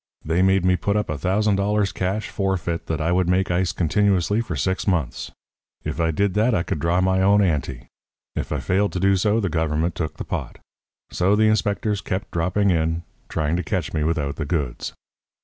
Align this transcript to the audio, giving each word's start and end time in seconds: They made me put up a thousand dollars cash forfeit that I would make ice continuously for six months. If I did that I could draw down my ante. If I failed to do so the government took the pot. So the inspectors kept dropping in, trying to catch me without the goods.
They 0.25 0.41
made 0.41 0.65
me 0.65 0.75
put 0.77 0.97
up 0.97 1.11
a 1.11 1.17
thousand 1.19 1.57
dollars 1.57 1.91
cash 1.91 2.29
forfeit 2.29 2.87
that 2.87 2.99
I 2.99 3.11
would 3.11 3.29
make 3.29 3.51
ice 3.51 3.71
continuously 3.71 4.41
for 4.41 4.55
six 4.55 4.87
months. 4.87 5.29
If 5.83 5.99
I 5.99 6.09
did 6.09 6.33
that 6.33 6.55
I 6.55 6.63
could 6.63 6.79
draw 6.79 6.95
down 6.99 7.03
my 7.03 7.19
ante. 7.43 7.85
If 8.35 8.51
I 8.51 8.59
failed 8.61 8.93
to 8.93 8.99
do 8.99 9.15
so 9.15 9.39
the 9.39 9.47
government 9.47 9.93
took 9.93 10.17
the 10.17 10.25
pot. 10.25 10.57
So 11.11 11.35
the 11.35 11.43
inspectors 11.49 12.01
kept 12.01 12.31
dropping 12.31 12.71
in, 12.71 13.03
trying 13.29 13.55
to 13.57 13.63
catch 13.63 13.93
me 13.93 14.03
without 14.03 14.37
the 14.37 14.45
goods. 14.45 14.91